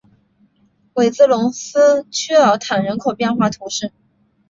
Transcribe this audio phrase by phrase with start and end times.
[0.95, 3.93] 韦泽龙斯屈尔坦人口变化图示